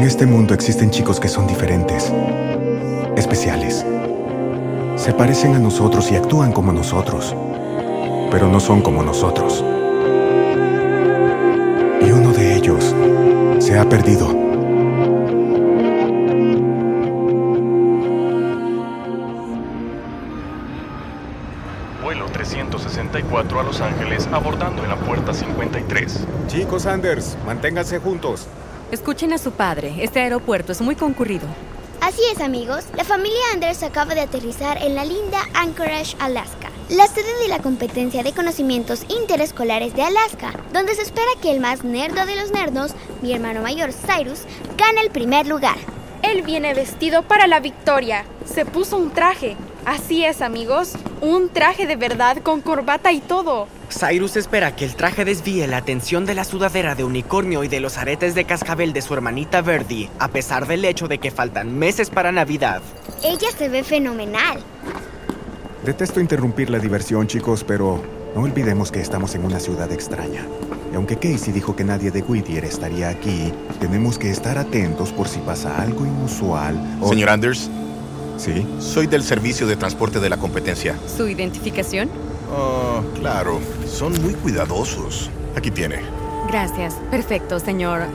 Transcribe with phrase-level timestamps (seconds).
[0.00, 2.10] este mundo existen chicos que son diferentes,
[3.14, 3.84] especiales.
[4.96, 7.36] Se parecen a nosotros y actúan como nosotros,
[8.30, 9.62] pero no son como nosotros.
[12.00, 12.94] Y uno de ellos
[13.58, 14.28] se ha perdido.
[22.02, 26.26] Vuelo 364 a Los Ángeles abordando en la puerta 53.
[26.46, 28.48] Chicos Anders, manténganse juntos.
[28.92, 29.94] Escuchen a su padre.
[30.00, 31.46] Este aeropuerto es muy concurrido.
[32.02, 32.84] Así es, amigos.
[32.94, 37.60] La familia Anders acaba de aterrizar en la linda Anchorage, Alaska, la sede de la
[37.60, 42.50] competencia de conocimientos interescolares de Alaska, donde se espera que el más nerdo de los
[42.50, 42.92] nerdos,
[43.22, 44.40] mi hermano mayor Cyrus,
[44.76, 45.78] gane el primer lugar.
[46.22, 48.26] Él viene vestido para la victoria.
[48.44, 49.56] Se puso un traje.
[49.86, 50.92] Así es, amigos.
[51.22, 53.68] Un traje de verdad con corbata y todo.
[53.92, 57.80] Cyrus espera que el traje desvíe la atención de la sudadera de unicornio y de
[57.80, 61.78] los aretes de cascabel de su hermanita Verdi, a pesar del hecho de que faltan
[61.78, 62.82] meses para Navidad.
[63.22, 64.58] Ella se ve fenomenal.
[65.84, 68.02] Detesto interrumpir la diversión, chicos, pero
[68.34, 70.46] no olvidemos que estamos en una ciudad extraña.
[70.92, 75.26] Y aunque Casey dijo que nadie de Whittier estaría aquí, tenemos que estar atentos por
[75.28, 77.08] si pasa algo inusual o...
[77.08, 77.70] Señor Anders,
[78.38, 78.66] Sí.
[78.80, 80.96] soy del servicio de transporte de la competencia.
[81.16, 82.08] ¿Su identificación?
[82.54, 85.30] Oh, claro, son muy cuidadosos.
[85.56, 86.00] Aquí tiene.
[86.48, 86.94] Gracias.
[87.10, 88.08] Perfecto, señor ah,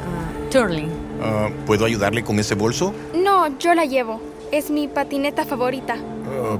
[0.51, 0.91] Turling.
[1.21, 2.93] Ah, ¿Puedo ayudarle con ese bolso?
[3.15, 4.21] No, yo la llevo.
[4.51, 5.97] Es mi patineta favorita.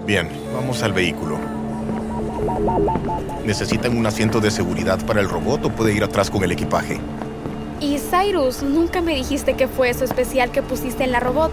[0.06, 1.38] Bien, vamos al vehículo.
[3.46, 7.00] ¿Necesitan un asiento de seguridad para el robot o puede ir atrás con el equipaje?
[7.80, 11.52] Y Cyrus, nunca me dijiste que fue eso especial que pusiste en la robot.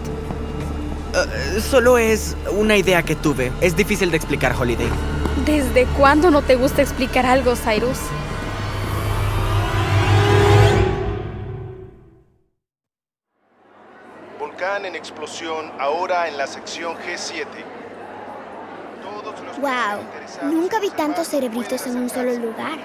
[1.61, 3.53] Solo es una idea que tuve.
[3.61, 4.89] Es difícil de explicar, Holiday.
[5.37, 7.99] ¿Desde cuándo no te gusta explicar algo, Cyrus?
[14.39, 17.47] Volcán en explosión ahora en la sección G7.
[19.03, 22.79] Todos los Wow, nunca vi tantos cerebritos en un solo lugar.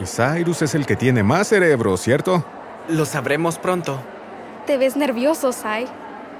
[0.00, 2.44] Y Cyrus es el que tiene más cerebro, ¿cierto?
[2.88, 4.00] Lo sabremos pronto.
[4.66, 5.86] Te ves nervioso, Cy.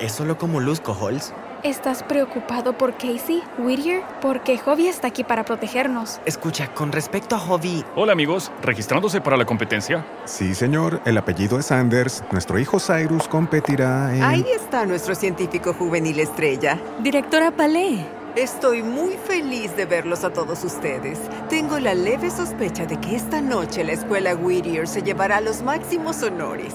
[0.01, 1.33] ¿Es solo como luzco, Halls?
[1.62, 4.03] ¿Estás preocupado por Casey, Whittier?
[4.22, 6.19] Porque Hobby está aquí para protegernos.
[6.25, 10.06] Escucha, con respecto a Hobby, Hola amigos, registrándose para la competencia.
[10.25, 11.03] Sí, señor.
[11.04, 12.25] El apellido es Anders.
[12.32, 14.22] Nuestro hijo Cyrus competirá en...
[14.22, 16.81] Ahí está nuestro científico juvenil estrella.
[17.03, 18.06] Directora Palé.
[18.37, 21.19] Estoy muy feliz de verlos a todos ustedes.
[21.50, 26.22] Tengo la leve sospecha de que esta noche la escuela Whittier se llevará los máximos
[26.22, 26.75] honores.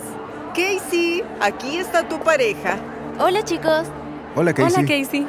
[0.50, 2.78] Casey, aquí está tu pareja.
[3.18, 3.88] Hola chicos.
[4.36, 4.84] Hola, Casey.
[4.84, 5.28] Hola, Casey.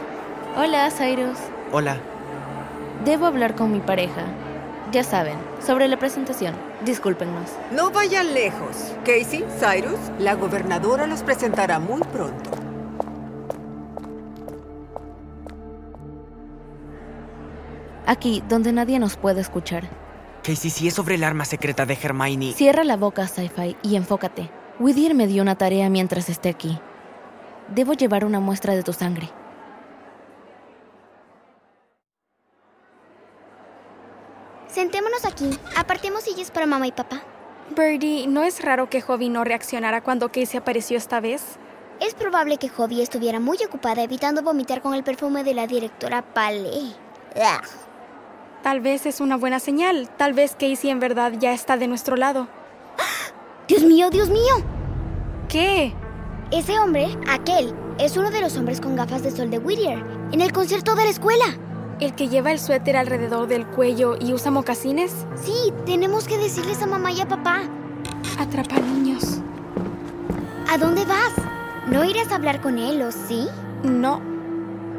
[0.57, 1.39] Hola Cyrus.
[1.73, 1.97] hola.
[3.05, 4.25] Debo hablar con mi pareja.
[4.93, 6.55] Ya saben, sobre la presentación.
[6.85, 7.51] Discúlpenos.
[7.73, 8.95] No vayan lejos.
[9.05, 12.51] Casey, Cyrus, la gobernadora los presentará muy pronto.
[18.07, 19.89] Aquí, donde nadie nos puede escuchar.
[20.43, 22.53] Casey, si es sobre el arma secreta de Hermione.
[22.53, 24.49] Cierra la boca, Sci-Fi, y enfócate.
[24.79, 26.79] Whittier me dio una tarea mientras esté aquí.
[27.69, 29.31] Debo llevar una muestra de tu sangre.
[34.69, 35.51] Sentémonos aquí.
[35.77, 37.23] Apartemos sillas para mamá y papá.
[37.75, 41.59] Birdie, ¿no es raro que Hobby no reaccionara cuando Casey apareció esta vez?
[41.99, 46.23] Es probable que Hobby estuviera muy ocupada evitando vomitar con el perfume de la directora
[46.23, 46.95] Paley.
[47.35, 47.69] Ugh.
[48.63, 50.09] Tal vez es una buena señal.
[50.17, 52.47] Tal vez Casey en verdad ya está de nuestro lado.
[53.69, 54.57] Dios mío, Dios mío.
[55.49, 55.95] ¿Qué?
[56.53, 59.99] Ese hombre, aquel, es uno de los hombres con gafas de sol de Whittier,
[60.31, 61.45] en el concierto de la escuela.
[61.99, 65.27] ¿El que lleva el suéter alrededor del cuello y usa mocasines?
[65.35, 67.63] Sí, tenemos que decirles a mamá y a papá.
[68.39, 69.41] Atrapa niños.
[70.71, 71.33] ¿A dónde vas?
[71.89, 73.49] ¿No irás a hablar con él o sí?
[73.83, 74.21] No.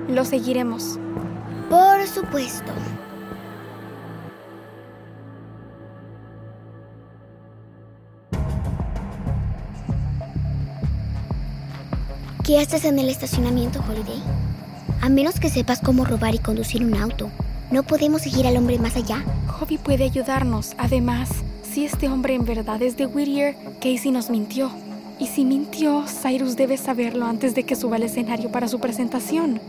[0.10, 1.00] Lo seguiremos.
[1.69, 2.74] Por supuesto.
[12.48, 14.24] ¿Qué haces en el estacionamiento, Holiday?
[15.02, 17.30] A menos que sepas cómo robar y conducir un auto,
[17.72, 19.22] no podemos seguir al hombre más allá.
[19.48, 20.72] Hobby puede ayudarnos.
[20.78, 21.28] Además,
[21.62, 24.72] si este hombre en verdad es de Whittier, Casey nos mintió.
[25.20, 29.60] Y si mintió, Cyrus debe saberlo antes de que suba al escenario para su presentación.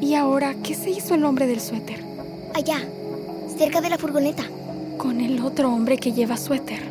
[0.00, 2.02] Y ahora, ¿qué se hizo el hombre del suéter?
[2.56, 2.78] Allá,
[3.56, 4.42] cerca de la furgoneta.
[4.98, 6.82] Con el otro hombre que lleva suéter.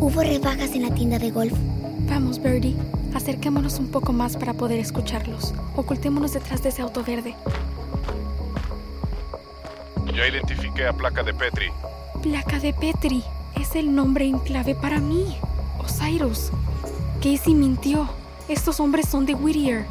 [0.00, 1.54] Hubo rebajas en la tienda de golf.
[2.08, 2.74] Vamos, Birdie.
[3.14, 5.52] Acerquémonos un poco más para poder escucharlos.
[5.76, 7.34] Ocultémonos detrás de ese auto verde.
[10.14, 11.70] Ya identifiqué a placa de Petri.
[12.22, 13.22] Placa de Petri.
[13.60, 15.36] Es el nombre en clave para mí.
[15.78, 16.50] Osiris.
[17.22, 18.08] Casey mintió.
[18.48, 19.86] Estos hombres son de Whittier.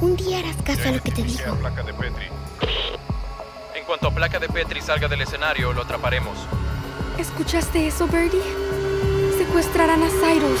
[0.00, 1.54] Un día harás caso a lo que te digo.
[1.60, 2.26] Placa de Petri.
[3.74, 6.36] En cuanto a placa de Petri salga del escenario, lo atraparemos.
[7.18, 8.42] ¿Escuchaste eso, Birdie?
[9.38, 10.60] Secuestrarán a Cyrus.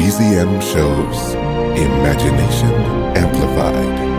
[0.00, 1.34] GZM shows
[1.78, 2.72] Imagination
[3.14, 4.09] Amplified.